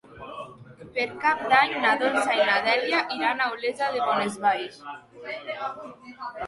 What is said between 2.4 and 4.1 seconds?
na Dèlia iran a Olesa de